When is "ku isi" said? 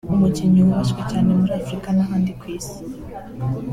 2.39-2.77